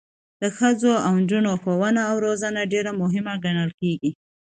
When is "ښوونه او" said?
1.61-2.15